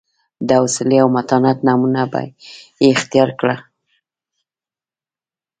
[0.47, 2.21] د حوصلې او متانت نمونه به
[2.83, 3.55] یې اختیار کړه.